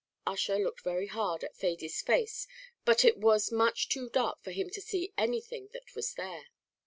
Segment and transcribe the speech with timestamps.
[0.25, 2.47] Ussher looked very hard at Thady's face,
[2.85, 6.47] but it was much too dark for him to see anything that was there.